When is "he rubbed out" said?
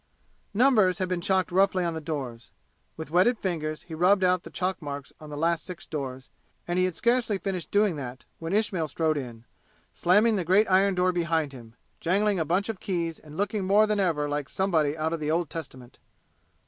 3.83-4.41